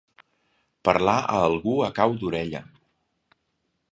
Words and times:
Parlar 0.89 1.17
a 1.33 1.35
algú 1.49 1.75
a 1.87 1.91
cau 1.99 2.17
d'orella. 2.23 2.65